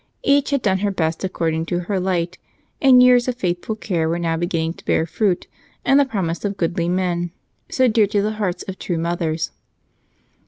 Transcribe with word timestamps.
Each 0.23 0.49
had 0.49 0.63
done 0.63 0.79
her 0.79 0.89
best 0.89 1.23
according 1.23 1.67
to 1.67 1.81
her 1.81 1.99
light, 1.99 2.39
and 2.81 3.03
years 3.03 3.27
of 3.27 3.35
faithful 3.35 3.75
care 3.75 4.09
were 4.09 4.17
now 4.17 4.35
beginning 4.35 4.73
to 4.73 4.85
bear 4.85 5.05
fruit 5.05 5.45
in 5.85 5.99
the 5.99 6.05
promise 6.05 6.43
of 6.43 6.57
goodly 6.57 6.89
men, 6.89 7.29
so 7.69 7.87
dear 7.87 8.07
to 8.07 8.23
the 8.23 8.31
hearts 8.41 8.63
of 8.63 8.79
true 8.79 8.97
mothers. 8.97 9.51